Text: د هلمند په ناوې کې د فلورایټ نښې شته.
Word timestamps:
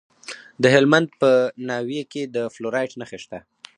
د 0.61 0.63
هلمند 0.73 1.07
په 1.21 1.31
ناوې 1.69 2.01
کې 2.11 2.23
د 2.35 2.37
فلورایټ 2.53 2.91
نښې 2.99 3.19
شته. 3.23 3.39